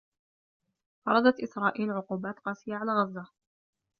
فرضت 1.05 1.39
إسرائيل 1.39 1.91
عقوبات 1.91 2.39
قاسية 2.39 2.75
على 2.75 2.91
غزّة. 2.91 3.27